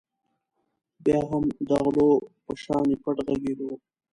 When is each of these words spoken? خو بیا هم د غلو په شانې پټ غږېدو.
خو 0.03 0.97
بیا 1.03 1.19
هم 1.29 1.43
د 1.67 1.69
غلو 1.83 2.09
په 2.43 2.51
شانې 2.63 2.95
پټ 3.03 3.17
غږېدو. 3.25 3.71